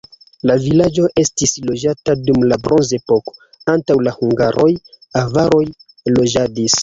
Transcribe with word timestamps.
La 0.49 0.53
vilaĝo 0.61 1.03
estis 1.23 1.51
loĝata 1.69 2.15
dum 2.29 2.45
la 2.53 2.57
bronzepoko, 2.63 3.35
antaŭ 3.75 3.97
la 4.07 4.13
hungaroj 4.17 4.69
avaroj 5.25 5.63
loĝadis. 6.17 6.79